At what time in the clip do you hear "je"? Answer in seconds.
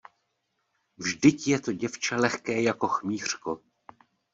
1.47-1.59